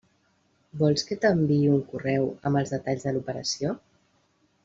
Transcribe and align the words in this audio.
Vols 0.81 1.03
que 1.09 1.17
t'enviï 1.25 1.67
un 1.73 1.83
correu 1.91 2.25
amb 2.51 2.61
els 2.63 2.73
detalls 2.77 3.07
de 3.09 3.13
l'operació? 3.17 3.77